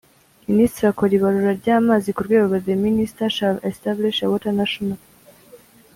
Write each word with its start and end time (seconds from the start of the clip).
Minisitiri 0.49 0.85
akora 0.91 1.11
ibarura 1.17 1.51
ry 1.59 1.69
amazi 1.77 2.09
ku 2.15 2.21
rwego 2.27 2.53
The 2.65 2.73
Minister 2.87 3.27
shall 3.37 3.57
establish 3.71 4.17
a 4.25 4.29
water 4.31 4.53
national 4.61 4.99